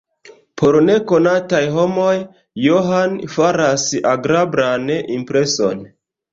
Por 0.61 0.77
nekonataj 0.85 1.59
homoj 1.75 2.15
Johan 2.69 3.15
faras 3.37 3.87
agrablan 4.17 4.93
impreson. 5.21 5.89